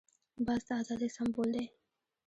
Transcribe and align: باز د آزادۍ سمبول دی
باز 0.45 0.61
د 0.67 0.69
آزادۍ 0.79 1.09
سمبول 1.17 1.49
دی 1.55 1.65